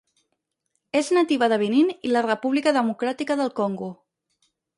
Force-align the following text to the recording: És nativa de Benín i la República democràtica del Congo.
És 0.99 1.11
nativa 1.17 1.49
de 1.53 1.59
Benín 1.65 1.91
i 2.09 2.13
la 2.15 2.25
República 2.29 2.75
democràtica 2.79 3.39
del 3.45 3.53
Congo. 3.61 3.93